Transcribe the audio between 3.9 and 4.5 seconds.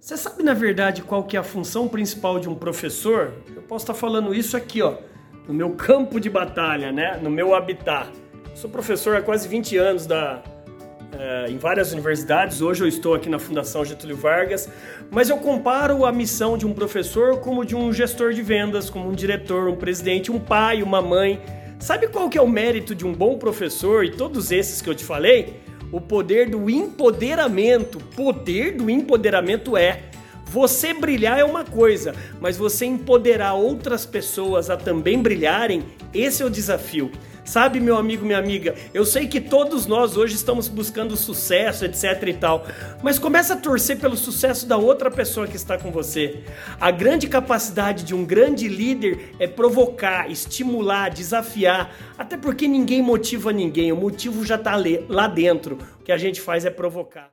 falando